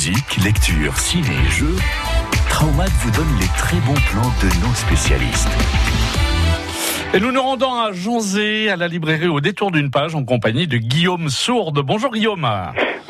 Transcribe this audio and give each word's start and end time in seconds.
Musique, 0.00 0.36
lecture, 0.42 0.96
ciné, 0.96 1.36
jeux, 1.50 1.76
Traumat 2.48 2.86
vous 2.86 3.10
donne 3.10 3.38
les 3.38 3.48
très 3.48 3.76
bons 3.80 3.92
plans 3.92 4.32
de 4.40 4.66
nos 4.66 4.74
spécialistes. 4.74 5.50
Et 7.12 7.20
nous 7.20 7.30
nous 7.30 7.42
rendons 7.42 7.74
à 7.74 7.92
Jonzé, 7.92 8.70
à 8.70 8.76
la 8.76 8.88
librairie 8.88 9.26
au 9.26 9.42
détour 9.42 9.70
d'une 9.70 9.90
page, 9.90 10.14
en 10.14 10.24
compagnie 10.24 10.66
de 10.66 10.78
Guillaume 10.78 11.28
Sourde. 11.28 11.80
Bonjour 11.80 12.12
Guillaume. 12.12 12.48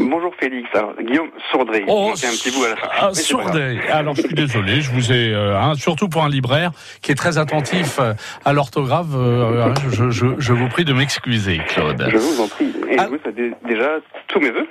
Bonjour 0.01 0.33
Félix. 0.41 0.67
Alors, 0.75 0.95
Guillaume 1.01 1.29
Sourdré. 1.51 1.85
Oh, 1.87 2.11
un 2.11 2.15
petit 2.15 2.51
bout 2.51 2.65
à 2.65 2.71
la 2.71 2.77
fin. 2.77 2.89
Ah, 3.01 3.11
Sourdré. 3.15 3.79
Alors 3.91 4.15
je 4.15 4.23
suis 4.23 4.35
désolé, 4.35 4.81
je 4.81 4.91
vous 4.93 5.13
ai, 5.13 5.33
euh, 5.35 5.59
hein, 5.61 5.75
surtout 5.75 6.09
pour 6.09 6.25
un 6.25 6.29
libraire 6.29 6.71
qui 7.03 7.13
est 7.13 7.15
très 7.15 7.37
attentif 7.39 7.99
euh, 8.01 8.15
à 8.45 8.53
l'orthographe, 8.53 9.07
euh, 9.15 9.67
hein, 9.67 9.75
je, 9.91 10.11
je, 10.11 10.27
je, 10.39 10.53
vous 10.53 10.69
prie 10.69 10.85
de 10.85 10.93
m'excuser, 10.95 11.61
Claude. 11.69 12.09
Je 12.11 12.17
vous 12.17 12.41
en 12.41 12.49
prie. 12.49 12.73
Et 12.91 12.97
Ah. 12.99 13.07
vous, 13.09 13.19
ça 13.25 13.31
dé- 13.31 13.53
déjà 13.69 13.89
tous 14.29 14.41
mes 14.41 14.51
voeux. 14.51 14.67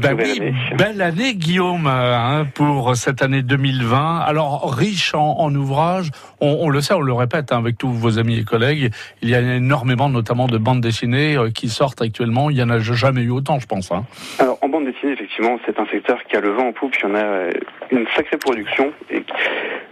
Bah 0.00 0.10
oui, 0.16 0.38
année. 0.38 0.54
belle 0.76 1.00
année 1.02 1.34
Guillaume 1.34 1.86
hein, 1.86 2.46
pour 2.54 2.94
cette 2.96 3.22
année 3.22 3.42
2020. 3.42 4.18
Alors 4.18 4.74
riche 4.74 5.14
en, 5.14 5.38
en 5.38 5.54
ouvrages, 5.54 6.10
on, 6.40 6.58
on 6.60 6.68
le 6.68 6.80
sait, 6.82 6.94
on 6.94 7.00
le 7.00 7.12
répète 7.12 7.52
hein, 7.52 7.58
avec 7.58 7.78
tous 7.78 7.90
vos 7.90 8.18
amis 8.18 8.38
et 8.38 8.44
collègues, 8.44 8.92
il 9.22 9.30
y 9.30 9.34
a 9.34 9.40
énormément 9.40 10.08
notamment 10.08 10.46
de 10.46 10.58
bandes 10.58 10.80
dessinées 10.82 11.36
qui 11.54 11.68
sortent 11.68 12.02
actuellement. 12.02 12.50
Il 12.50 12.56
y 12.58 12.62
en 12.62 12.70
a 12.70 12.78
jamais 12.80 13.22
eu 13.22 13.30
autant, 13.30 13.58
je 13.58 13.66
pense. 13.66 13.90
Hein. 13.92 14.04
Alors, 14.38 14.58
bande 14.74 14.86
dessinée, 14.86 15.12
effectivement, 15.12 15.58
c'est 15.64 15.78
un 15.78 15.86
secteur 15.86 16.18
qui 16.24 16.36
a 16.36 16.40
le 16.40 16.50
vent 16.50 16.68
en 16.68 16.72
poupe. 16.72 16.94
Il 16.98 17.08
y 17.08 17.12
en 17.12 17.14
a 17.14 17.18
euh, 17.24 17.50
une 17.92 18.06
sacrée 18.16 18.36
production, 18.38 18.92
et 19.10 19.22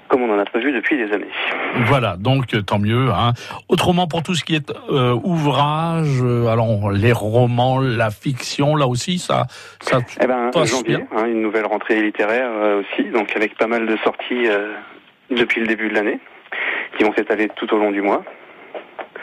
comme 0.09 0.23
on 0.23 0.35
en 0.35 0.39
a 0.39 0.45
prévu 0.45 0.73
depuis 0.73 0.97
des 0.97 1.13
années. 1.13 1.31
Voilà, 1.87 2.17
donc 2.19 2.53
euh, 2.55 2.63
tant 2.63 2.79
mieux. 2.81 3.09
Hein. 3.11 3.33
Autrement, 3.69 4.07
pour 4.09 4.23
tout 4.25 4.35
ce 4.35 4.45
qui 4.45 4.57
est 4.57 4.71
euh, 4.91 5.15
ouvrage, 5.23 6.21
euh, 6.23 6.49
alors 6.49 6.91
les 6.91 7.13
romans, 7.13 7.79
la 7.81 8.11
fiction, 8.11 8.75
là 8.75 8.87
aussi, 8.89 9.19
ça, 9.19 9.47
ça. 9.81 10.01
Eh 10.21 10.27
ben, 10.27 10.51
Passe 10.53 10.71
janvier, 10.73 10.97
bien. 10.97 11.07
hein, 11.17 11.27
une 11.27 11.43
nouvelle 11.43 11.67
rentrée 11.67 12.03
littéraire 12.03 12.51
euh, 12.53 12.81
aussi, 12.83 13.09
donc 13.11 13.35
avec 13.37 13.57
pas 13.57 13.69
mal 13.69 13.87
de 13.87 13.97
sorties 13.99 14.49
depuis 15.31 15.61
le 15.61 15.67
début 15.69 15.89
de 15.91 15.95
l'année, 15.95 16.19
qui 16.99 17.05
vont 17.05 17.13
s'étaler 17.15 17.49
tout 17.57 17.73
au 17.73 17.79
long 17.79 17.93
du 17.93 18.03
mois. 18.03 18.25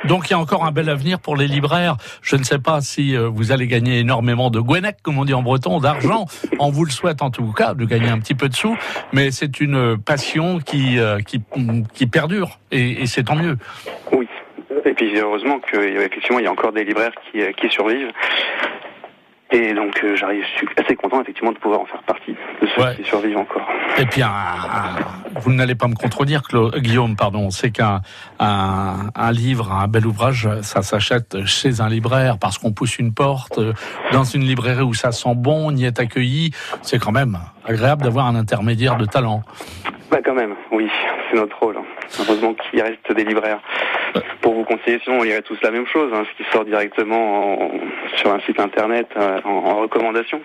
Donc 0.06 0.30
il 0.30 0.32
y 0.32 0.34
a 0.34 0.40
encore 0.40 0.66
un 0.66 0.72
bel 0.72 0.90
avenir 0.90 1.20
pour 1.20 1.36
les 1.36 1.48
libraires. 1.48 1.98
Je 2.22 2.36
ne 2.36 2.44
sais 2.44 2.60
pas 2.60 2.82
si 2.82 3.16
euh, 3.16 3.28
vous 3.28 3.52
allez 3.52 3.68
gagner 3.68 4.00
énormément 4.00 4.50
de 4.50 4.60
gwenec, 4.60 4.98
comme 5.02 5.18
on 5.18 5.26
dit 5.26 5.34
en 5.34 5.42
breton, 5.42 5.80
d'argent. 5.80 6.26
on 6.60 6.70
vous 6.70 6.86
le 6.86 6.92
souhaite 6.92 7.22
en 7.22 7.30
tout 7.30 7.52
cas 7.52 7.74
de 7.74 7.86
gagner 7.86 8.10
un 8.10 8.20
petit 8.20 8.36
peu 8.36 8.50
de 8.50 8.56
sous, 8.56 8.78
mais 9.14 9.32
c'est 9.32 9.60
une 9.60 9.98
passion 9.98 10.60
qui 10.60 11.00
euh, 11.00 11.20
qui, 11.20 11.42
qui 11.94 12.08
perdure 12.08 12.60
et, 12.72 13.04
et 13.04 13.06
c'est 13.08 13.24
tant 13.24 13.36
mieux. 13.36 13.58
Oui. 14.12 14.28
Et 14.86 14.94
puis 14.94 15.18
heureusement 15.20 15.60
qu'effectivement 15.60 16.40
il 16.40 16.46
y 16.46 16.48
a 16.48 16.52
encore 16.52 16.72
des 16.72 16.84
libraires 16.84 17.12
qui, 17.32 17.42
euh, 17.42 17.52
qui 17.52 17.70
survivent. 17.70 18.12
Et 19.52 19.74
donc 19.74 20.00
euh, 20.04 20.16
j'arrive, 20.16 20.44
je 20.54 20.58
suis 20.58 20.68
assez 20.78 20.96
content 20.96 21.22
effectivement 21.22 21.52
de 21.52 21.58
pouvoir 21.58 21.82
en 21.82 21.86
faire 21.86 22.04
partie 22.04 22.32
de 22.34 22.68
ceux 22.76 22.82
Ouais. 22.84 22.96
qui 22.98 23.04
survivent 23.04 23.38
encore. 23.38 23.68
Et 23.98 24.06
puis, 24.06 24.22
un- 24.22 24.28
un- 24.28 25.40
vous 25.40 25.52
n'allez 25.52 25.74
pas 25.76 25.88
me 25.88 25.96
contredire, 25.96 26.42
Cla- 26.44 26.80
Guillaume, 26.80 27.16
pardon, 27.16 27.50
c'est 27.50 27.72
qu'un 27.72 28.02
un, 28.40 29.10
un 29.16 29.32
livre, 29.32 29.72
un 29.72 29.88
bel 29.88 30.06
ouvrage, 30.06 30.48
ça 30.62 30.84
s'achète 30.84 31.46
chez 31.46 31.82
un 31.82 31.90
libraire 31.90 32.38
parce 32.38 32.58
qu'on 32.60 32.72
pousse 32.74 33.00
une 33.00 33.12
porte 33.14 33.58
euh, 33.58 33.74
dans 34.12 34.24
une 34.24 34.44
librairie 34.44 34.84
où 34.84 34.94
ça 34.94 35.12
sent 35.12 35.34
bon, 35.36 35.72
on 35.72 35.76
y 35.76 35.86
est 35.86 36.00
accueilli. 36.00 36.52
C'est 36.84 37.00
quand 37.00 37.12
même 37.12 37.38
agréable 37.66 38.04
d'avoir 38.04 38.28
un 38.28 38.36
intermédiaire 38.36 38.98
de 38.98 39.06
talent. 39.06 39.42
Bah 40.12 40.18
quand 40.26 40.34
même, 40.34 40.56
oui, 40.72 40.90
c'est 41.30 41.38
notre 41.38 41.58
rôle. 41.60 41.78
Heureusement 42.20 42.56
qu'il 42.56 42.82
reste 42.82 43.12
des 43.16 43.24
libraires 43.24 43.60
pour 44.42 44.56
vous 44.56 44.64
conseiller. 44.64 45.00
Sinon, 45.04 45.20
on 45.20 45.24
lirait 45.24 45.44
tous 45.44 45.58
la 45.62 45.70
même 45.70 45.86
chose, 45.86 46.12
hein, 46.14 46.24
ce 46.32 46.44
qui 46.44 46.50
sort 46.52 46.66
directement 46.66 47.66
en- 47.66 47.72
sur 48.16 48.34
un 48.34 48.40
site 48.42 48.60
internet 48.60 49.08
euh, 49.18 49.40
en, 49.46 49.50
en 49.50 49.76
recommandation. 49.82 50.42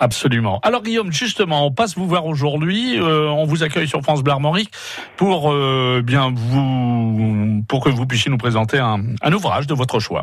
Absolument. 0.00 0.58
Alors 0.64 0.82
Guillaume, 0.82 1.12
justement, 1.12 1.66
on 1.66 1.70
passe 1.70 1.96
vous 1.96 2.06
voir 2.06 2.26
aujourd'hui. 2.26 2.98
euh, 3.00 3.28
on 3.28 3.44
vous 3.44 3.62
accueille 3.62 3.86
sur 3.86 4.00
France 4.02 4.24
Bleu 4.24 4.32
Armorique 4.32 4.70
pour 5.16 5.52
euh, 5.52 6.02
bien 6.04 6.32
vous 6.34 7.62
pour 7.68 7.84
que 7.84 7.90
vous 7.90 8.06
puissiez 8.06 8.30
nous 8.30 8.38
présenter 8.38 8.78
un, 8.78 8.98
un 9.22 9.32
ouvrage 9.32 9.68
de 9.68 9.74
votre 9.74 10.00
choix. 10.00 10.22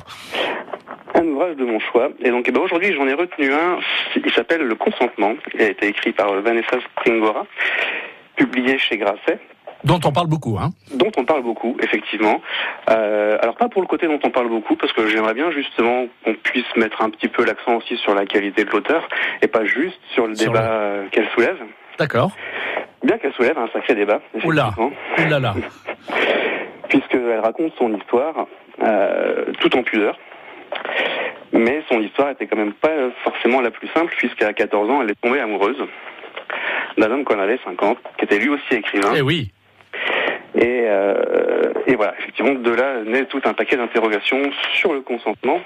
Un 1.15 1.25
ouvrage 1.25 1.55
de 1.55 1.63
mon 1.63 1.79
choix. 1.79 2.09
Et 2.21 2.31
donc 2.31 2.45
eh 2.47 2.51
ben, 2.51 2.59
aujourd'hui, 2.61 2.93
j'en 2.93 3.07
ai 3.07 3.13
retenu 3.13 3.53
un. 3.53 3.77
Il 4.25 4.31
s'appelle 4.33 4.61
Le 4.63 4.75
consentement. 4.75 5.33
Il 5.53 5.61
a 5.61 5.69
été 5.69 5.87
écrit 5.87 6.11
par 6.11 6.33
Vanessa 6.41 6.77
Springora, 6.99 7.45
publié 8.35 8.77
chez 8.77 8.97
Grasset. 8.97 9.39
Dont 9.83 9.99
on 10.05 10.13
parle 10.13 10.27
beaucoup, 10.27 10.57
hein. 10.57 10.69
dont 10.93 11.11
on 11.17 11.25
parle 11.25 11.43
beaucoup, 11.43 11.75
effectivement. 11.81 12.39
Euh, 12.89 13.37
alors 13.41 13.55
pas 13.55 13.67
pour 13.67 13.81
le 13.81 13.87
côté 13.87 14.07
dont 14.07 14.19
on 14.23 14.29
parle 14.29 14.47
beaucoup, 14.47 14.77
parce 14.77 14.93
que 14.93 15.07
j'aimerais 15.07 15.33
bien 15.33 15.51
justement 15.51 16.05
qu'on 16.23 16.35
puisse 16.35 16.73
mettre 16.77 17.01
un 17.01 17.09
petit 17.09 17.27
peu 17.27 17.43
l'accent 17.43 17.75
aussi 17.75 17.97
sur 17.97 18.15
la 18.15 18.25
qualité 18.25 18.63
de 18.63 18.69
l'auteur, 18.69 19.07
et 19.41 19.47
pas 19.47 19.65
juste 19.65 19.99
sur 20.13 20.25
le 20.25 20.35
Sur 20.35 20.53
débat 20.53 20.71
euh, 20.71 21.07
qu'elle 21.11 21.27
soulève. 21.33 21.57
D'accord. 21.99 22.31
Bien 23.03 23.17
qu'elle 23.17 23.33
soulève 23.33 23.57
un 23.57 23.67
sacré 23.73 23.93
débat, 23.95 24.21
Oula. 24.45 24.71
là. 25.17 25.53
puisqu'elle 26.87 27.39
raconte 27.39 27.73
son 27.77 27.93
histoire 27.93 28.47
euh, 28.81 29.45
tout 29.59 29.75
en 29.75 29.83
pudeur. 29.83 30.17
Mais 31.51 31.83
son 31.89 31.99
histoire 31.99 32.29
était 32.29 32.47
quand 32.47 32.57
même 32.57 32.73
pas 32.73 33.11
forcément 33.23 33.61
la 33.61 33.69
plus 33.69 33.87
simple, 33.89 34.13
puisqu'à 34.17 34.53
14 34.53 34.89
ans, 34.89 35.01
elle 35.01 35.11
est 35.11 35.21
tombée 35.21 35.39
amoureuse 35.39 35.83
d'un 36.97 37.11
homme 37.11 37.23
qu'on 37.23 37.39
avait 37.39 37.59
50, 37.63 37.97
qui 38.17 38.25
était 38.25 38.39
lui 38.39 38.49
aussi 38.49 38.73
écrivain. 38.73 39.13
Eh 39.15 39.21
oui. 39.21 39.51
Et, 40.55 40.83
euh, 40.85 41.73
et 41.87 41.95
voilà, 41.95 42.13
effectivement, 42.19 42.53
de 42.53 42.71
là 42.71 43.01
naît 43.03 43.25
tout 43.25 43.41
un 43.45 43.53
paquet 43.53 43.75
d'interrogations 43.75 44.51
sur 44.75 44.93
le 44.93 45.01
consentement, 45.01 45.59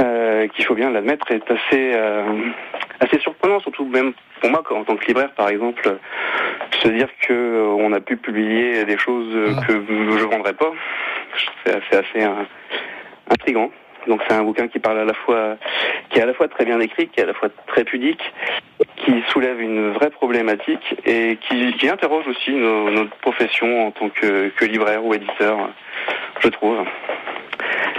euh, 0.00 0.46
qui, 0.48 0.62
faut 0.62 0.74
bien 0.74 0.90
l'admettre, 0.90 1.30
est 1.30 1.50
assez, 1.50 1.92
euh, 1.94 2.24
assez 3.00 3.18
surprenant, 3.20 3.60
surtout 3.60 3.86
même 3.86 4.12
pour 4.40 4.50
moi, 4.50 4.62
en 4.70 4.84
tant 4.84 4.96
que 4.96 5.06
libraire, 5.06 5.30
par 5.32 5.48
exemple, 5.48 5.96
se 6.82 6.88
dire 6.88 7.08
que 7.26 7.74
on 7.78 7.92
a 7.92 8.00
pu 8.00 8.16
publier 8.16 8.84
des 8.84 8.98
choses 8.98 9.56
Ah. 9.56 9.66
que 9.66 9.72
je 9.72 10.24
vendrais 10.24 10.54
pas, 10.54 10.72
c'est 11.64 11.74
assez, 11.74 11.96
assez 11.96 12.26
euh, 12.26 12.44
intrigant. 13.30 13.70
Donc 14.06 14.20
c'est 14.26 14.34
un 14.34 14.42
bouquin 14.42 14.68
qui 14.68 14.78
parle 14.78 14.98
à 14.98 15.04
la 15.04 15.14
fois, 15.14 15.56
qui 16.10 16.18
est 16.18 16.22
à 16.22 16.26
la 16.26 16.34
fois 16.34 16.48
très 16.48 16.64
bien 16.64 16.80
écrit, 16.80 17.08
qui 17.08 17.20
est 17.20 17.24
à 17.24 17.26
la 17.26 17.34
fois 17.34 17.48
très 17.66 17.84
pudique, 17.84 18.22
qui 18.96 19.22
soulève 19.28 19.60
une 19.60 19.90
vraie 19.92 20.10
problématique 20.10 20.96
et 21.04 21.38
qui, 21.48 21.88
interroge 21.88 22.26
aussi 22.26 22.52
notre 22.52 23.14
profession 23.16 23.88
en 23.88 23.90
tant 23.90 24.08
que 24.08 24.64
libraire 24.64 25.04
ou 25.04 25.14
éditeur, 25.14 25.68
je 26.40 26.48
trouve. 26.48 26.84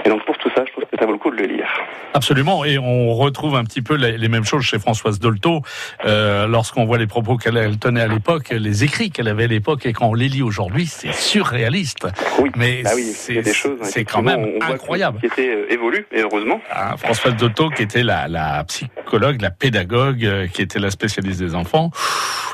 Et 0.06 0.10
donc 0.10 0.26
pour 0.26 0.38
tout 0.38 0.50
ça, 0.56 0.64
je 0.66 0.72
trouve 0.72 0.84
que 0.86 0.98
ça 0.98 1.06
vaut 1.06 1.14
le 1.14 1.18
coup 1.18 1.32
de 1.32 1.38
le 1.38 1.46
lire. 1.46 1.68
Absolument, 2.14 2.64
et 2.64 2.78
on 2.78 3.14
retrouve 3.16 3.56
un 3.56 3.64
petit 3.64 3.82
peu 3.82 3.96
les, 3.96 4.28
mêmes 4.28 4.44
choses 4.44 4.64
chez 4.64 4.78
Françoise 4.78 5.20
Dolto, 5.20 5.62
euh, 6.06 6.46
lorsqu'on 6.48 6.86
voit 6.86 6.98
les 6.98 7.08
propos 7.08 7.38
qu'elle 7.38 7.58
elle 7.58 7.80
tenait 7.80 8.02
à 8.02 8.08
l'époque, 8.08 8.50
les 8.52 8.84
écrits 8.84 9.10
qu'elle 9.10 9.28
avait 9.28 9.46
à 9.46 9.48
l'époque, 9.48 9.86
et 9.86 9.94
quand 9.94 10.10
on 10.10 10.14
les 10.14 10.28
lit 10.28 10.44
aujourd'hui, 10.44 10.86
c'est 10.86 11.14
surréaliste. 11.14 12.08
Oui, 12.40 12.52
Mais 12.56 12.84
bah 12.84 12.92
oui, 12.96 13.14
c'est 13.14 14.06
quand 14.06 14.22
même 14.22 14.42
on 14.42 14.66
voit 14.66 14.76
incroyable. 14.76 15.20
Qui 15.20 15.26
était 15.26 15.50
euh, 15.50 15.74
évolue, 15.74 16.06
et 16.12 16.22
heureusement. 16.22 16.62
Hein, 16.72 16.98
Françoise 16.98 17.36
Dolto, 17.36 17.70
qui 17.70 17.82
était 17.82 18.04
la, 18.04 18.28
la 18.28 18.64
psychologue, 18.66 19.42
la 19.42 19.52
pédagogue, 19.52 20.26
euh, 20.26 20.48
qui 20.48 20.62
était 20.62 20.80
la 20.80 20.92
spécialiste 20.92 21.40
des 21.40 21.56
enfants, 21.56 21.90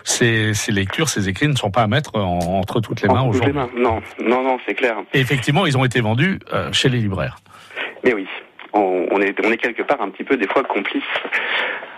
ces, 0.03 0.53
ces 0.53 0.71
lectures, 0.71 1.09
ces 1.09 1.29
écrits 1.29 1.47
ne 1.47 1.55
sont 1.55 1.71
pas 1.71 1.81
à 1.83 1.87
mettre 1.87 2.15
en- 2.15 2.39
entre 2.59 2.79
toutes 2.81 3.01
les 3.01 3.07
mains 3.09 3.23
aujourd'hui. 3.23 3.53
Non, 3.75 4.01
non, 4.23 4.43
non, 4.43 4.57
c'est 4.67 4.73
clair. 4.75 4.95
Et 5.13 5.19
effectivement, 5.19 5.65
ils 5.65 5.77
ont 5.77 5.85
été 5.85 6.01
vendus 6.01 6.39
euh, 6.53 6.71
chez 6.71 6.89
les 6.89 6.99
libraires. 6.99 7.37
Mais 8.03 8.13
oui, 8.13 8.27
on, 8.73 9.07
on 9.11 9.21
est, 9.21 9.35
on 9.45 9.51
est 9.51 9.57
quelque 9.57 9.83
part 9.83 10.01
un 10.01 10.09
petit 10.09 10.23
peu 10.23 10.37
des 10.37 10.47
fois 10.47 10.63
complices. 10.63 11.03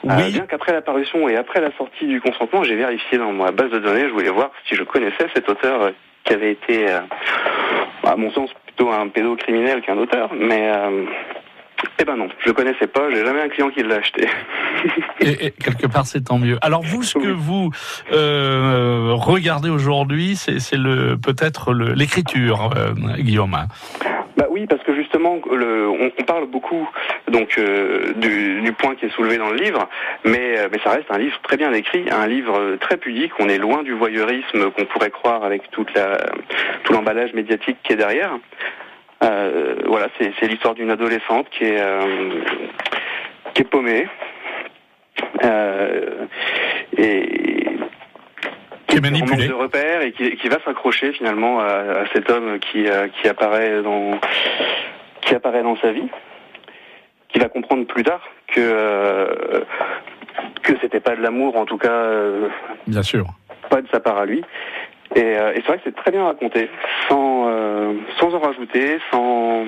Euh, 0.06 0.16
Oui. 0.18 0.32
bien 0.32 0.48
qu'après 0.48 0.74
la 0.74 0.82
parution 0.82 1.30
et 1.30 1.36
après 1.36 1.62
la 1.62 1.72
sortie 1.78 2.08
du 2.08 2.20
consentement, 2.22 2.64
j'ai 2.64 2.76
vérifié 2.76 3.18
dans 3.20 3.32
ma 3.32 3.52
base 3.52 3.70
de 3.70 3.78
données, 3.80 4.08
je 4.08 4.14
voulais 4.14 4.32
voir 4.32 4.50
si 4.68 4.76
je 4.76 4.84
connaissais 4.84 5.28
cet 5.36 5.48
auteur 5.48 5.82
euh, 5.84 5.92
qui 6.24 6.34
avait 6.34 6.52
été, 6.54 6.90
euh, 6.90 7.02
à 8.04 8.16
mon 8.16 8.32
sens, 8.32 8.50
plutôt 8.66 8.92
un 8.92 9.08
pédocriminel 9.10 9.82
qu'un 9.82 9.98
auteur, 9.98 10.32
mais 10.34 10.72
euh, 10.72 11.06
eh 12.00 12.06
ben 12.06 12.16
non, 12.16 12.28
je 12.40 12.48
le 12.48 12.54
connaissais 12.54 12.88
pas, 12.88 13.10
j'ai 13.10 13.26
jamais 13.26 13.42
un 13.42 13.50
client 13.50 13.70
qui 13.70 13.84
l'a 13.84 13.96
acheté. 13.96 14.28
Et, 15.20 15.48
et 15.48 15.52
quelque 15.52 15.88
part, 15.88 16.06
c'est 16.06 16.22
tant 16.22 16.40
mieux. 16.40 16.58
Alors 16.62 16.82
vous, 16.82 17.04
ce 17.04 17.18
que 17.18 17.28
vous 17.28 17.72
euh, 18.12 19.12
regardez 19.14 19.70
aujourd'hui, 19.70 20.36
c'est 20.36 20.78
le 20.78 21.18
peut-être 21.18 21.74
l'écriture, 21.74 22.72
euh, 22.76 22.94
Guillaume. 23.20 23.58
Bah 24.38 24.46
oui, 24.50 24.66
parce 24.66 24.82
que 24.84 24.96
justement, 24.96 25.40
le, 25.52 25.90
on, 25.90 26.12
on 26.18 26.24
parle 26.24 26.48
beaucoup 26.48 26.90
donc 27.30 27.58
euh, 27.58 28.14
du, 28.16 28.62
du 28.62 28.74
point 28.74 28.96
qui 28.96 29.06
est 29.06 29.14
soulevé 29.14 29.38
dans 29.38 29.50
le 29.50 29.58
livre, 29.58 29.90
mais, 30.24 30.56
mais 30.72 30.80
ça 30.84 30.92
reste 30.92 31.12
un 31.12 31.18
livre 31.18 31.38
très 31.44 31.58
bien 31.58 31.74
écrit, 31.74 32.06
un 32.10 32.28
livre 32.28 32.78
très 32.80 32.98
pudique. 32.98 33.34
On 33.40 33.50
est 33.50 33.58
loin 33.58 33.84
du 33.84 33.94
voyeurisme 33.94 34.72
qu'on 34.72 34.86
pourrait 34.86 35.12
croire 35.12 35.44
avec 35.44 35.70
toute 35.72 35.94
la, 35.94 36.18
tout 36.84 36.94
l'emballage 36.94 37.34
médiatique 37.34 37.78
qui 37.84 37.94
est 37.94 37.98
derrière. 37.98 38.32
Euh, 39.24 39.76
voilà, 39.86 40.08
c'est 40.18 40.48
l'histoire 40.48 40.74
d'une 40.74 40.90
adolescente 40.90 41.48
qui 41.52 41.66
est 41.66 41.80
euh, 41.80 42.42
qui 43.54 43.62
est 43.62 43.66
paumée. 43.66 44.08
Euh, 45.44 46.26
et 46.98 47.66
Qui 48.88 48.98
est 48.98 49.02
manipulé. 49.02 49.48
de 49.48 49.54
repères 49.54 50.02
et 50.02 50.12
qui, 50.12 50.36
qui 50.38 50.48
va 50.50 50.58
s'accrocher 50.66 51.12
finalement 51.14 51.60
à, 51.60 51.66
à 52.02 52.06
cet 52.14 52.30
homme 52.30 52.60
qui, 52.60 52.88
euh, 52.88 53.08
qui 53.10 53.28
apparaît 53.28 53.82
dans 53.84 54.20
qui 55.22 55.36
apparaît 55.36 55.64
dans 55.64 55.76
sa 55.78 55.92
vie, 55.92 56.08
qui 57.30 57.40
va 57.40 57.48
comprendre 57.50 57.86
plus 57.86 58.04
tard 58.04 58.22
que 58.48 58.60
euh, 58.60 59.62
que 60.64 60.74
c'était 60.82 61.00
pas 61.00 61.16
de 61.16 61.22
l'amour, 61.22 61.58
en 61.58 61.66
tout 61.66 61.78
cas. 61.78 61.92
Euh, 61.92 62.48
bien 62.88 63.04
sûr. 63.04 63.26
Pas 63.70 63.82
de 63.82 63.88
sa 63.90 64.00
part 64.00 64.18
à 64.18 64.26
lui. 64.26 64.44
Et, 65.16 65.20
et 65.20 65.56
c'est 65.56 65.68
vrai 65.68 65.78
que 65.78 65.84
c'est 65.86 65.96
très 65.96 66.12
bien 66.12 66.24
raconté, 66.24 66.70
sans 67.10 67.50
sans 68.20 68.34
en 68.34 68.40
rajouter, 68.40 69.00
sans 69.12 69.66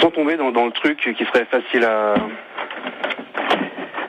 sans 0.00 0.10
tomber 0.10 0.36
dans, 0.36 0.50
dans 0.50 0.66
le 0.66 0.72
truc 0.72 0.98
qui 0.98 1.24
serait 1.24 1.44
facile 1.44 1.84
à 1.84 2.14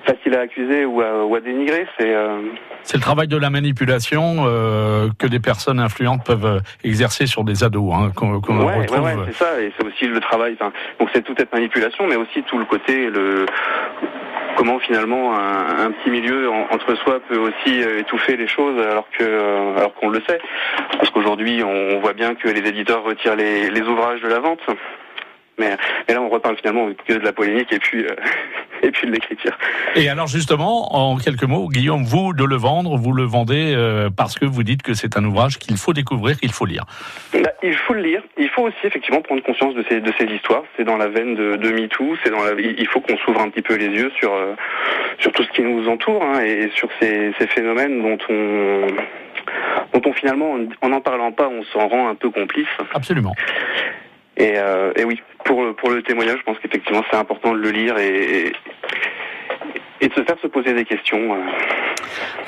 facile 0.06 0.36
à 0.36 0.42
accuser 0.42 0.86
ou 0.86 1.02
à, 1.02 1.26
ou 1.26 1.36
à 1.36 1.42
dénigrer. 1.42 1.88
C'est 1.98 2.14
euh... 2.14 2.40
c'est 2.84 2.98
le 2.98 3.02
travail 3.02 3.28
de 3.28 3.38
la 3.38 3.50
manipulation 3.50 4.46
euh, 4.46 5.10
que 5.18 5.28
des 5.28 5.40
personnes 5.40 5.80
influentes 5.80 6.24
peuvent 6.24 6.46
euh, 6.46 6.60
exercer 6.84 7.26
sur 7.26 7.44
des 7.44 7.64
ados. 7.64 7.92
Hein, 7.94 8.12
qu'on, 8.16 8.40
qu'on 8.40 8.66
ouais, 8.66 8.82
retrouve... 8.82 9.00
ouais, 9.02 9.16
ouais, 9.16 9.24
c'est 9.28 9.44
ça. 9.44 9.60
Et 9.60 9.74
c'est 9.78 9.86
aussi 9.86 10.08
le 10.08 10.20
travail. 10.20 10.58
Donc 11.00 11.10
c'est 11.14 11.24
toute 11.24 11.40
cette 11.40 11.52
manipulation, 11.52 12.08
mais 12.08 12.16
aussi 12.16 12.44
tout 12.44 12.58
le 12.58 12.66
côté 12.66 13.10
le 13.10 13.46
comment 14.56 14.80
finalement 14.80 15.36
un, 15.38 15.92
petit 15.92 16.10
milieu 16.10 16.50
en, 16.50 16.68
entre 16.72 16.96
soi 16.96 17.20
peut 17.28 17.38
aussi 17.38 17.82
euh, 17.84 18.00
étouffer 18.00 18.38
les 18.38 18.48
choses 18.48 18.80
alors 18.80 19.08
que 19.12 19.24
euh, 19.24 19.78
alors 19.78 19.94
qu'on 19.96 20.10
le 20.10 20.22
sait. 20.28 20.40
Parce 20.98 21.10
qu'aujourd'hui, 21.10 21.64
on, 21.64 22.00
voit 22.00 22.14
bien 22.14 22.36
que 22.36 22.48
les 22.48 22.68
éditeurs 22.68 23.04
retirent 23.04 23.36
les 23.36 23.82
ouvrages 23.82 24.22
de 24.22 24.28
la 24.28 24.40
vente. 24.40 24.62
Mais, 25.58 25.78
mais, 26.08 26.14
là, 26.14 26.22
on 26.22 26.30
reparle 26.30 26.58
finalement 26.58 26.88
que 27.08 27.14
de 27.14 27.20
la 27.20 27.34
polémique 27.34 27.72
et 27.72 27.80
puis, 27.80 28.06
euh, 28.06 28.16
et 28.84 28.92
puis 28.92 29.08
de 29.08 29.14
l'écriture. 29.14 29.58
Et 29.96 30.10
alors, 30.10 30.28
justement, 30.28 30.96
en 30.96 31.18
quelques 31.18 31.44
mots, 31.44 31.70
Guillaume, 31.70 32.04
vous, 32.04 32.34
de 32.34 32.44
le 32.44 32.56
vendre, 32.56 32.98
vous 32.98 33.14
le 33.14 33.24
vendez 33.24 33.74
euh, 33.76 34.10
parce 34.16 34.38
que 34.38 34.46
vous 34.46 34.64
dites 34.64 34.82
que 34.82 34.94
c'est 34.94 35.18
un 35.18 35.24
ouvrage 35.24 35.58
qu'il 35.58 35.78
faut 35.78 35.94
découvrir, 35.94 36.38
qu'il 36.38 36.52
faut 36.52 36.66
lire. 36.66 36.86
Bah, 37.34 37.52
il 37.64 37.76
faut 37.76 37.94
le 37.94 38.02
lire. 38.02 38.22
Il 38.38 38.50
faut 38.50 38.64
aussi, 38.64 38.78
effectivement, 38.84 39.22
prendre 39.22 39.44
conscience 39.44 39.76
de 39.76 39.84
ces, 39.90 40.02
de 40.02 40.12
ces 40.18 40.26
histoires. 40.26 40.64
C'est 40.78 40.84
dans 40.84 40.98
la 40.98 41.08
veine 41.08 41.36
de, 41.36 41.56
de 41.56 41.72
MeToo. 41.72 42.16
C'est 42.24 42.32
dans 42.32 42.44
la, 42.44 42.52
il 42.60 42.88
faut 42.88 43.00
qu'on 43.00 43.18
s'ouvre 43.18 43.42
un 43.42 43.50
petit 43.50 43.62
peu 43.62 43.76
les 43.76 43.88
yeux 43.88 44.12
sur, 44.20 44.34
euh, 44.34 44.54
sur 45.20 45.32
tout 45.32 45.44
ce 45.44 45.50
qui 45.52 45.62
nous 45.62 45.88
entoure 45.88 46.24
hein, 46.24 46.42
et 46.42 46.70
sur 46.76 46.90
ces, 47.00 47.32
ces 47.40 47.48
phénomènes 47.48 48.02
dont 48.02 48.18
on 48.30 48.88
dont 49.94 50.02
on 50.06 50.14
finalement, 50.14 50.58
en 50.82 50.90
n'en 50.90 51.02
parlant 51.02 51.32
pas, 51.32 51.48
on 51.48 51.64
s'en 51.64 51.88
rend 51.88 52.10
un 52.10 52.16
peu 52.16 52.30
complice. 52.30 52.68
Absolument. 52.94 53.34
Et, 54.38 54.54
euh, 54.58 54.92
et, 54.96 55.04
oui, 55.06 55.22
pour 55.46 55.64
le, 55.64 55.74
pour 55.74 55.90
le 55.90 56.04
témoignage, 56.04 56.40
je 56.40 56.44
pense 56.44 56.60
qu'effectivement 56.60 57.04
c'est 57.10 57.18
important 57.18 57.54
de 57.54 57.60
le 57.60 57.72
lire 57.72 57.98
et 57.98 58.52
de 60.02 60.14
se 60.14 60.24
faire 60.24 60.36
se 60.42 60.48
poser 60.48 60.74
des 60.74 60.86
questions. 60.86 61.34
euh. 61.36 61.40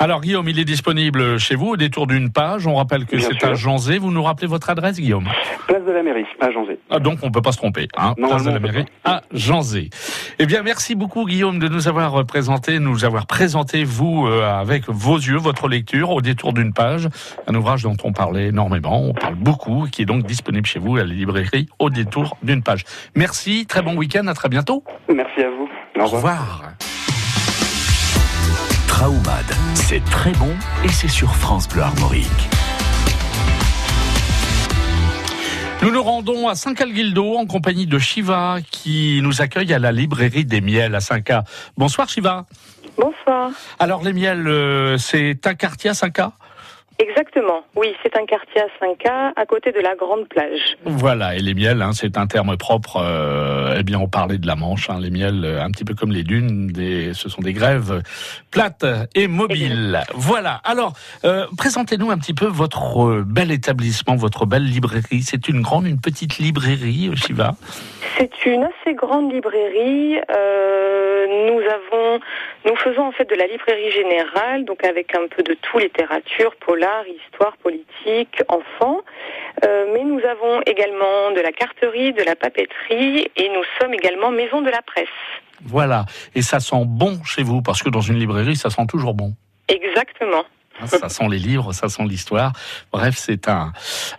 Alors 0.00 0.20
Guillaume, 0.20 0.48
il 0.48 0.58
est 0.58 0.64
disponible 0.64 1.38
chez 1.38 1.54
vous 1.56 1.70
au 1.70 1.76
détour 1.76 2.06
d'une 2.06 2.30
page. 2.30 2.66
On 2.66 2.74
rappelle 2.76 3.04
que 3.06 3.18
c'est 3.18 3.42
à 3.44 3.54
Janzé. 3.54 3.98
Vous 3.98 4.10
nous 4.10 4.22
rappelez 4.22 4.46
votre 4.46 4.70
adresse, 4.70 5.00
Guillaume? 5.00 5.28
Place 5.66 5.84
de 5.84 5.90
la 5.92 6.02
mairie, 6.02 6.24
à 6.40 6.50
Janzé. 6.50 6.78
ah, 6.90 6.98
Donc 7.00 7.18
on 7.22 7.30
peut 7.30 7.42
pas 7.42 7.52
se 7.52 7.56
tromper. 7.58 7.88
Hein 7.96 8.14
Place 8.16 8.44
de 8.44 8.50
la 8.50 8.60
mairie 8.60 8.84
à 9.04 9.22
Janzé. 9.32 9.90
Eh 10.38 10.46
bien, 10.46 10.62
merci 10.62 10.94
beaucoup 10.94 11.24
Guillaume 11.26 11.58
de 11.58 11.68
nous 11.68 11.88
avoir 11.88 12.24
présenté, 12.26 12.78
nous 12.78 13.04
avoir 13.04 13.26
présenté 13.26 13.84
vous 13.84 14.26
euh, 14.26 14.42
avec 14.48 14.88
vos 14.88 15.16
yeux, 15.16 15.36
votre 15.36 15.68
lecture 15.68 16.10
au 16.10 16.20
détour 16.20 16.52
d'une 16.52 16.72
page, 16.72 17.08
un 17.46 17.54
ouvrage 17.54 17.82
dont 17.82 17.96
on 18.04 18.12
parlait 18.12 18.46
énormément, 18.48 19.02
on 19.02 19.14
parle 19.14 19.34
beaucoup, 19.34 19.86
qui 19.90 20.02
est 20.02 20.06
donc 20.06 20.24
disponible 20.24 20.66
chez 20.66 20.78
vous 20.78 20.96
à 20.96 21.00
la 21.00 21.04
librairie 21.12 21.66
au 21.78 21.90
détour 21.90 22.36
d'une 22.42 22.62
page. 22.62 22.84
Merci, 23.16 23.66
très 23.66 23.82
bon 23.82 23.96
week-end, 23.96 24.26
à 24.28 24.34
très 24.34 24.48
bientôt. 24.48 24.84
Merci 25.12 25.42
à 25.42 25.50
vous. 25.50 25.68
Au 25.98 26.02
Au 26.02 26.06
revoir. 26.06 26.62
C'est 29.74 30.02
très 30.04 30.32
bon 30.32 30.50
et 30.84 30.88
c'est 30.88 31.06
sur 31.06 31.36
France 31.36 31.68
Bleu 31.68 31.82
Armorique. 31.82 32.48
Nous 35.82 35.92
nous 35.92 36.02
rendons 36.02 36.48
à 36.48 36.56
Saint-Calguildo 36.56 37.36
en 37.36 37.46
compagnie 37.46 37.86
de 37.86 37.98
Shiva 38.00 38.56
qui 38.72 39.20
nous 39.22 39.40
accueille 39.40 39.72
à 39.72 39.78
la 39.78 39.92
librairie 39.92 40.44
des 40.44 40.60
miels 40.60 40.96
à 40.96 41.00
Saint-Ca. 41.00 41.44
Bonsoir 41.76 42.08
Shiva. 42.08 42.46
Bonsoir. 42.96 43.50
Alors 43.78 44.02
les 44.02 44.12
miels, 44.12 44.48
euh, 44.48 44.98
c'est 44.98 45.46
un 45.46 45.54
quartier 45.54 45.90
à 45.90 45.94
Saint-Ca? 45.94 46.32
Exactement. 46.98 47.62
Oui, 47.76 47.94
c'est 48.02 48.16
un 48.16 48.26
quartier 48.26 48.60
à 48.60 48.84
5K 48.84 49.32
à 49.36 49.46
côté 49.46 49.70
de 49.70 49.78
la 49.80 49.94
grande 49.94 50.28
plage. 50.28 50.76
Voilà, 50.84 51.36
et 51.36 51.38
les 51.38 51.54
miels, 51.54 51.80
hein, 51.80 51.92
c'est 51.92 52.18
un 52.18 52.26
terme 52.26 52.56
propre. 52.56 52.96
euh, 52.96 53.76
eh 53.78 53.84
bien, 53.84 54.00
on 54.00 54.08
parlait 54.08 54.38
de 54.38 54.46
la 54.46 54.56
Manche. 54.56 54.90
Hein, 54.90 54.98
les 55.00 55.10
miels, 55.10 55.44
euh, 55.44 55.62
un 55.62 55.70
petit 55.70 55.84
peu 55.84 55.94
comme 55.94 56.10
les 56.10 56.24
dunes, 56.24 56.66
des, 56.68 57.14
ce 57.14 57.28
sont 57.28 57.40
des 57.40 57.52
grèves 57.52 58.02
plates 58.50 58.84
et 59.14 59.28
mobiles. 59.28 60.00
Voilà. 60.14 60.60
Alors, 60.64 60.94
euh, 61.24 61.46
présentez-nous 61.56 62.10
un 62.10 62.18
petit 62.18 62.34
peu 62.34 62.46
votre 62.46 63.22
bel 63.24 63.52
établissement, 63.52 64.16
votre 64.16 64.44
belle 64.46 64.64
librairie. 64.64 65.22
C'est 65.22 65.48
une 65.48 65.62
grande, 65.62 65.86
une 65.86 66.00
petite 66.00 66.38
librairie, 66.38 67.10
Shiva? 67.14 67.52
C'est 68.16 68.46
une 68.46 68.64
assez 68.64 68.94
grande 68.94 69.32
librairie. 69.32 70.18
Euh, 70.30 71.26
nous 71.48 71.60
avons, 71.60 72.20
nous 72.66 72.76
faisons 72.76 73.02
en 73.02 73.12
fait 73.12 73.28
de 73.30 73.34
la 73.36 73.46
librairie 73.46 73.92
générale, 73.92 74.64
donc 74.64 74.82
avec 74.84 75.14
un 75.14 75.28
peu 75.28 75.42
de 75.42 75.54
tout, 75.54 75.78
littérature, 75.78 76.56
polar, 76.56 76.87
histoire, 77.06 77.56
politique, 77.58 78.42
enfants. 78.48 79.00
Euh, 79.64 79.86
mais 79.92 80.04
nous 80.04 80.20
avons 80.20 80.60
également 80.66 81.30
de 81.34 81.40
la 81.40 81.52
carterie, 81.52 82.12
de 82.12 82.22
la 82.22 82.36
papeterie, 82.36 83.28
et 83.36 83.48
nous 83.48 83.64
sommes 83.78 83.94
également 83.94 84.30
maison 84.30 84.62
de 84.62 84.70
la 84.70 84.82
presse. 84.82 85.08
Voilà. 85.64 86.04
Et 86.34 86.42
ça 86.42 86.60
sent 86.60 86.84
bon 86.86 87.22
chez 87.24 87.42
vous, 87.42 87.62
parce 87.62 87.82
que 87.82 87.90
dans 87.90 88.00
une 88.00 88.18
librairie, 88.18 88.56
ça 88.56 88.70
sent 88.70 88.86
toujours 88.88 89.14
bon. 89.14 89.34
Exactement. 89.68 90.44
Hein, 90.80 90.86
Ça 90.86 91.08
sent 91.08 91.26
les 91.28 91.38
livres, 91.38 91.72
ça 91.72 91.88
sent 91.88 92.04
l'histoire. 92.04 92.52
Bref, 92.92 93.16
c'est 93.16 93.48
un, 93.48 93.72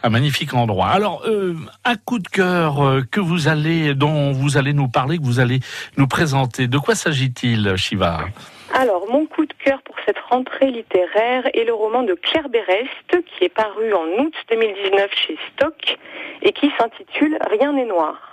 un 0.04 0.10
magnifique 0.10 0.54
endroit. 0.54 0.88
Alors, 0.89 1.24
euh, 1.25 1.56
un 1.86 1.95
coup 1.95 2.19
de 2.19 2.27
cœur 2.27 2.86
euh, 2.86 3.01
que 3.10 3.21
vous 3.21 3.48
allez, 3.48 3.94
dont 3.95 4.33
vous 4.33 4.57
allez 4.57 4.74
nous 4.74 4.89
parler, 4.89 5.18
que 5.18 5.24
vous 5.24 5.39
allez 5.39 5.62
nous 5.95 6.07
présenter. 6.07 6.68
De 6.68 6.77
quoi 6.77 6.95
s'agit-il, 6.95 7.77
Shiva? 7.77 8.25
Alors, 8.74 9.06
mon 9.10 9.25
coup 9.25 9.45
de 9.45 9.54
cœur 9.63 9.81
pour 9.83 9.95
cette 10.06 10.18
rentrée 10.29 10.71
littéraire 10.71 11.49
est 11.53 11.63
le 11.63 11.73
roman 11.73 12.03
de 12.03 12.13
Claire 12.13 12.49
Berest, 12.49 13.25
qui 13.25 13.45
est 13.45 13.53
paru 13.53 13.93
en 13.93 14.05
août 14.19 14.33
2019 14.49 15.11
chez 15.13 15.37
Stock 15.51 15.97
et 16.41 16.53
qui 16.53 16.71
s'intitule 16.77 17.37
Rien 17.49 17.73
n'est 17.73 17.85
noir. 17.85 18.28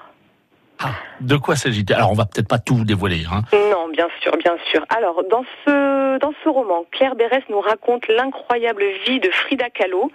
Ah, 0.79 0.93
de 1.21 1.37
quoi 1.37 1.57
s'agit-il? 1.57 1.95
Alors, 1.95 2.11
on 2.11 2.15
va 2.15 2.27
peut-être 2.27 2.49
pas 2.49 2.59
tout 2.59 2.85
dévoiler. 2.85 3.23
Hein. 3.33 3.43
Non, 3.71 3.89
bien 3.89 4.09
sûr, 4.21 4.37
bien 4.37 4.57
sûr. 4.71 4.85
Alors, 4.91 5.23
dans 5.25 5.45
ce, 5.65 6.49
roman, 6.49 6.85
Claire 6.93 7.17
Berest 7.17 7.49
nous 7.49 7.61
raconte 7.61 8.07
l'incroyable 8.09 8.85
vie 9.07 9.19
de 9.19 9.31
Frida 9.31 9.69
Kahlo, 9.71 10.13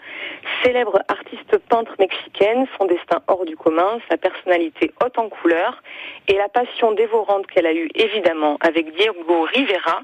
célèbre 0.64 1.02
artiste 1.08 1.58
peintre 1.70 1.94
mexicaine, 2.00 2.66
son 2.78 2.86
destin 2.86 3.22
hors 3.28 3.46
du 3.46 3.58
commun, 3.58 4.00
sa 4.10 4.18
personnalité 4.18 4.92
haute 5.04 5.18
en 5.18 5.30
couleur 5.30 5.82
et 6.28 6.36
la 6.38 6.48
passion 6.48 6.94
dévorante 6.94 7.48
qu'elle 7.48 7.66
a 7.66 7.74
eue 7.74 7.90
évidemment 7.96 8.58
avec 8.62 8.96
Diego 8.96 9.42
Rivera, 9.54 10.02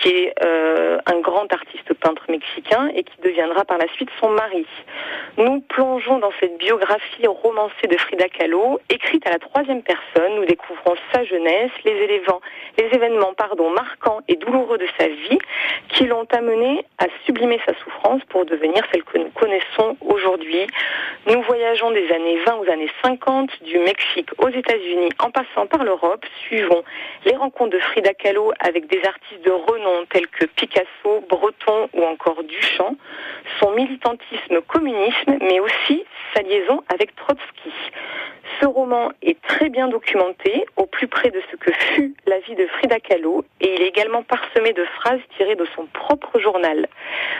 qui 0.00 0.08
est 0.08 0.34
euh, 0.42 0.98
un 1.06 1.20
grand 1.20 1.52
artiste 1.52 1.92
peintre 1.94 2.24
mexicain 2.28 2.88
et 2.94 3.02
qui 3.02 3.20
deviendra 3.22 3.64
par 3.64 3.78
la 3.78 3.88
suite 3.94 4.10
son 4.20 4.30
mari. 4.30 4.66
Nous 5.36 5.60
plongeons 5.60 6.18
dans 6.18 6.32
cette 6.40 6.58
biographie 6.58 7.26
romancée 7.26 7.86
de 7.88 7.96
Frida 7.96 8.28
Kahlo, 8.28 8.80
écrite 8.88 9.26
à 9.26 9.30
la 9.30 9.38
troisième 9.38 9.82
personne. 9.82 9.95
Nous 10.36 10.44
découvrons 10.44 10.94
sa 11.12 11.24
jeunesse, 11.24 11.70
les 11.84 12.88
événements 12.92 13.34
pardon, 13.34 13.70
marquants 13.70 14.20
et 14.28 14.36
douloureux 14.36 14.78
de 14.78 14.86
sa 14.98 15.08
vie 15.08 15.38
qui 15.88 16.06
l'ont 16.06 16.26
amené 16.32 16.84
à 16.98 17.06
sublimer 17.24 17.60
sa 17.66 17.74
souffrance 17.74 18.22
pour 18.28 18.44
devenir 18.44 18.82
celle 18.92 19.04
que 19.04 19.18
nous 19.18 19.30
connaissons 19.30 19.96
aujourd'hui. 20.00 20.66
Nous 21.26 21.42
voyageons 21.42 21.90
des 21.90 22.10
années 22.12 22.38
20 22.44 22.56
aux 22.56 22.70
années 22.70 22.90
50, 23.02 23.62
du 23.62 23.78
Mexique 23.78 24.30
aux 24.38 24.48
États-Unis 24.48 25.10
en 25.22 25.30
passant 25.30 25.66
par 25.66 25.84
l'Europe. 25.84 26.24
Suivons 26.46 26.82
les 27.24 27.36
rencontres 27.36 27.76
de 27.76 27.78
Frida 27.78 28.14
Kahlo 28.14 28.52
avec 28.60 28.86
des 28.86 29.02
artistes 29.04 29.44
de 29.44 29.50
renom 29.50 30.06
tels 30.10 30.28
que 30.28 30.46
Picasso, 30.46 31.24
Breton 31.28 31.88
ou 31.94 32.04
encore 32.04 32.42
Duchamp, 32.44 32.96
son 33.60 33.72
militantisme 33.72 34.60
communisme, 34.68 35.38
mais 35.40 35.60
aussi 35.60 36.04
sa 36.34 36.42
liaison 36.42 36.82
avec 36.88 37.14
Trotsky. 37.16 37.72
Ce 38.60 38.66
roman 38.66 39.12
est 39.22 39.40
très 39.42 39.68
bien 39.68 39.85
documenté, 39.88 40.66
au 40.76 40.86
plus 40.86 41.08
près 41.08 41.30
de 41.30 41.40
ce 41.50 41.56
que 41.56 41.72
fut 41.72 42.14
la 42.26 42.38
vie 42.40 42.54
de 42.54 42.66
Frida 42.66 43.00
Kahlo, 43.00 43.44
et 43.60 43.74
il 43.74 43.82
est 43.82 43.88
également 43.88 44.22
parsemé 44.22 44.72
de 44.72 44.84
phrases 44.84 45.20
tirées 45.36 45.56
de 45.56 45.66
son 45.74 45.86
propre 45.86 46.38
journal. 46.40 46.86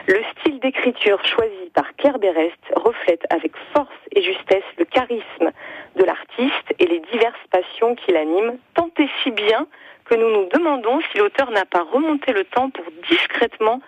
Le 0.06 0.20
style 0.32 0.60
d'écriture 0.60 1.24
choisi 1.24 1.70
par 1.74 1.94
Claire 1.96 2.18
Berest 2.18 2.58
reflète 2.74 3.24
avec 3.30 3.52
force 3.72 3.88
et 4.12 4.22
justesse 4.22 4.64
le 4.78 4.84
charisme 4.84 5.52
de 5.96 6.04
l'artiste 6.04 6.74
et 6.78 6.86
les 6.86 7.00
diverses 7.12 7.46
passions 7.50 7.94
qui 7.94 8.12
l'animent, 8.12 8.58
tant 8.74 8.90
et 8.98 9.08
si 9.22 9.30
bien 9.30 9.66
que 10.04 10.14
nous 10.14 10.30
nous 10.30 10.48
demandons 10.52 11.00
si 11.10 11.18
l'auteur 11.18 11.50
n'a 11.50 11.64
pas 11.64 11.82
remonté 11.82 12.32
le 12.32 12.44
temps 12.44 12.70
pour 12.70 12.84
discrètement 13.10 13.80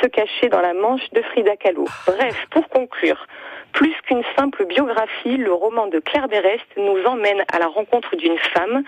se 0.00 0.06
cacher 0.06 0.48
dans 0.48 0.60
la 0.60 0.74
manche 0.74 1.08
de 1.10 1.22
Frida 1.22 1.56
Kahlo. 1.56 1.84
Bref, 2.06 2.46
pour 2.50 2.68
conclure, 2.68 3.26
plus 3.74 3.94
qu'une 4.06 4.22
simple 4.36 4.64
biographie, 4.66 5.36
le 5.36 5.52
roman 5.52 5.88
de 5.88 5.98
Claire 5.98 6.28
Berest 6.28 6.64
nous 6.76 7.04
emmène 7.04 7.42
à 7.52 7.58
la 7.58 7.66
rencontre 7.66 8.16
d'une 8.16 8.38
femme 8.54 8.84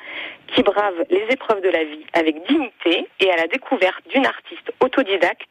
qui 0.54 0.62
brave 0.62 0.94
les 1.10 1.26
épreuves 1.28 1.60
de 1.62 1.68
la 1.68 1.84
vie 1.84 2.06
avec 2.14 2.36
dignité 2.48 3.08
et 3.20 3.30
à 3.30 3.36
la 3.36 3.48
découverte 3.48 4.02
d'une 4.08 4.24
artiste 4.24 4.72
autodidacte 4.80 5.50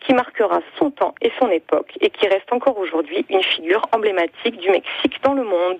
qui 0.00 0.14
marquera 0.14 0.60
son 0.78 0.90
temps 0.90 1.14
et 1.20 1.30
son 1.38 1.50
époque 1.50 1.92
et 2.00 2.08
qui 2.08 2.26
reste 2.26 2.50
encore 2.52 2.78
aujourd'hui 2.78 3.24
une 3.28 3.42
figure 3.42 3.86
emblématique 3.94 4.58
du 4.58 4.70
Mexique 4.70 5.22
dans 5.22 5.34
le 5.34 5.44
monde. 5.44 5.78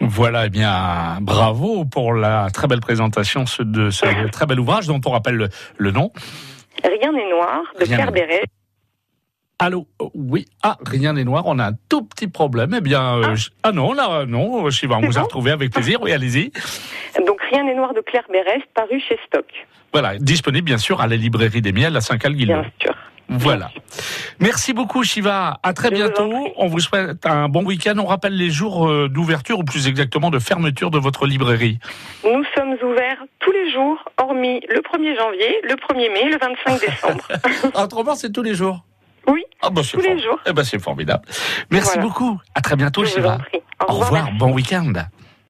Voilà, 0.00 0.46
eh 0.46 0.50
bien, 0.50 1.18
bravo 1.20 1.84
pour 1.84 2.14
la 2.14 2.48
très 2.52 2.66
belle 2.66 2.80
présentation 2.80 3.44
de 3.60 3.90
ce 3.90 4.28
très 4.32 4.46
bel 4.46 4.58
ouvrage 4.58 4.88
dont 4.88 5.00
on 5.06 5.10
rappelle 5.10 5.36
le, 5.36 5.48
le 5.76 5.90
nom. 5.92 6.10
Rien 6.82 7.12
n'est 7.12 7.30
noir 7.30 7.62
de 7.78 7.84
Rien 7.84 7.96
Claire 7.96 8.10
n'est 8.10 8.26
Bérès. 8.26 8.44
Allô 9.60 9.86
Oh, 9.98 10.10
Oui. 10.14 10.46
Ah, 10.62 10.76
rien 10.86 11.12
n'est 11.12 11.24
noir. 11.24 11.42
On 11.46 11.58
a 11.58 11.68
un 11.68 11.72
tout 11.88 12.02
petit 12.02 12.26
problème. 12.28 12.74
Eh 12.76 12.80
bien, 12.80 13.16
euh, 13.18 13.22
Ah. 13.28 13.34
je- 13.34 13.50
ah 13.62 13.72
non, 13.72 13.92
là, 13.92 14.24
non, 14.26 14.68
Shiva, 14.70 14.96
on 14.96 15.00
vous 15.02 15.16
a 15.18 15.20
bon 15.20 15.26
retrouvé 15.26 15.50
avec 15.50 15.70
plaisir. 15.72 16.00
Oui, 16.02 16.12
allez-y. 16.12 16.50
Donc 17.26 17.36
Rien 17.52 17.64
n'est 17.64 17.74
noir 17.74 17.92
de 17.94 18.00
Claire 18.00 18.22
Bérès, 18.32 18.62
paru 18.74 19.00
chez 19.08 19.18
Stock, 19.26 19.44
Voilà, 19.92 20.16
disponible 20.18 20.64
bien 20.66 20.78
sûr 20.78 21.00
à 21.00 21.08
la 21.08 21.16
librairie 21.16 21.60
des 21.60 21.72
Miels 21.72 21.96
à 21.96 22.00
Saint-Calguillon. 22.00 22.60
bien 22.60 22.70
sûr. 22.80 22.94
Voilà. 23.28 23.70
Merci 24.38 24.72
beaucoup, 24.72 25.02
Shiva. 25.04 25.58
À 25.64 25.72
très 25.72 25.88
Je 25.88 25.94
bientôt. 25.94 26.30
On 26.56 26.66
vous 26.68 26.78
souhaite 26.80 27.26
un 27.26 27.48
bon 27.48 27.64
week-end. 27.64 27.94
On 27.98 28.04
rappelle 28.06 28.36
les 28.36 28.50
jours 28.50 28.88
euh, 28.88 29.08
d'ouverture, 29.08 29.58
ou 29.58 29.64
plus 29.64 29.86
exactement 29.88 30.30
de 30.30 30.38
fermeture 30.38 30.90
de 30.92 30.98
votre 30.98 31.26
librairie. 31.26 31.78
Nous 32.24 32.44
sommes 32.56 32.76
ouverts 32.88 33.22
tous 33.40 33.50
les 33.52 33.72
jours, 33.72 33.98
hormis 34.16 34.60
le 34.68 34.80
1er 34.80 35.16
janvier, 35.16 35.60
le 35.64 35.74
1er 35.74 36.08
mai, 36.12 36.30
le 36.30 36.38
25 36.38 36.80
décembre. 36.80 37.28
Autrement, 37.84 38.14
c'est 38.14 38.30
tous 38.32 38.42
les 38.42 38.54
jours. 38.54 38.84
Oui, 39.28 39.42
Ah 39.62 39.70
bah, 39.70 39.82
c'est 39.84 39.96
tous 39.96 40.02
les 40.02 40.18
jours. 40.18 40.38
Eh 40.46 40.52
ben, 40.52 40.64
c'est 40.64 40.78
formidable. 40.78 41.24
Merci 41.70 41.90
Voilà. 41.94 42.02
beaucoup. 42.02 42.40
À 42.54 42.60
très 42.60 42.76
bientôt, 42.76 43.04
Shiva. 43.04 43.38
prie. 43.38 43.60
Au 43.88 43.92
revoir. 43.92 44.12
merci. 44.24 44.38
Bon 44.38 44.52
week-end. 44.52 44.92